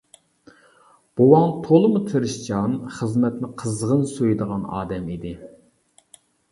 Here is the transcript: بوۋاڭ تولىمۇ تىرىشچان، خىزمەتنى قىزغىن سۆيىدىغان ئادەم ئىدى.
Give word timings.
بوۋاڭ 1.19 1.53
تولىمۇ 1.67 2.01
تىرىشچان، 2.07 2.75
خىزمەتنى 2.97 3.53
قىزغىن 3.63 4.05
سۆيىدىغان 4.17 4.69
ئادەم 4.79 5.11
ئىدى. 5.17 5.41